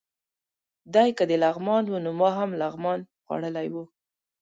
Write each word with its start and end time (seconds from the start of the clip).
دی 0.93 1.09
که 1.17 1.23
د 1.27 1.31
لغمان 1.43 1.83
و، 1.89 1.95
نو 2.05 2.11
ما 2.19 2.29
هم 2.37 2.49
لغمان 2.61 2.99
خوړلی 3.23 3.67
و. 3.73 3.75